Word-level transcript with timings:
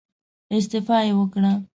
استعفا 0.57 0.97
يې 1.05 1.13
وکړه. 1.17 1.53